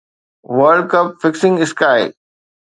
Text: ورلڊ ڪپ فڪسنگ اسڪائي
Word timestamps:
ورلڊ 0.57 0.83
ڪپ 0.91 1.07
فڪسنگ 1.21 1.55
اسڪائي 1.63 2.05